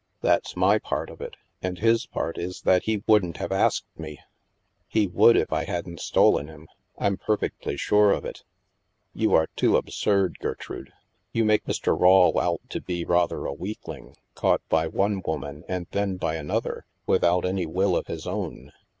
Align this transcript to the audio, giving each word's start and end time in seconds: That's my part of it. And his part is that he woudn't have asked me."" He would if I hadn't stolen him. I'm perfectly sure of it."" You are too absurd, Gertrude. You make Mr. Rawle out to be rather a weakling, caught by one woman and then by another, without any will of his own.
That's 0.21 0.55
my 0.57 0.79
part 0.79 1.11
of 1.11 1.21
it. 1.21 1.35
And 1.61 1.77
his 1.77 2.07
part 2.07 2.39
is 2.39 2.61
that 2.61 2.85
he 2.85 3.03
woudn't 3.05 3.37
have 3.37 3.51
asked 3.51 3.85
me."" 3.99 4.17
He 4.87 5.05
would 5.05 5.37
if 5.37 5.53
I 5.53 5.65
hadn't 5.65 5.99
stolen 5.99 6.47
him. 6.47 6.67
I'm 6.97 7.17
perfectly 7.17 7.77
sure 7.77 8.11
of 8.11 8.25
it."" 8.25 8.43
You 9.13 9.35
are 9.35 9.45
too 9.55 9.77
absurd, 9.77 10.39
Gertrude. 10.39 10.91
You 11.33 11.45
make 11.45 11.65
Mr. 11.65 11.95
Rawle 11.95 12.39
out 12.39 12.61
to 12.69 12.81
be 12.81 13.05
rather 13.05 13.45
a 13.45 13.53
weakling, 13.53 14.15
caught 14.33 14.67
by 14.69 14.87
one 14.87 15.21
woman 15.23 15.63
and 15.67 15.85
then 15.91 16.15
by 16.17 16.33
another, 16.33 16.83
without 17.05 17.45
any 17.45 17.67
will 17.67 17.95
of 17.95 18.07
his 18.07 18.25
own. 18.25 18.71